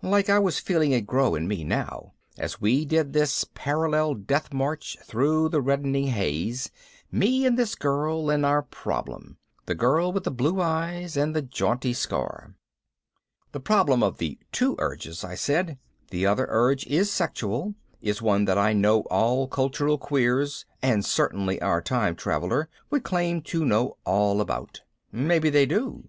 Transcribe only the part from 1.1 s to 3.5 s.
in me now as we did this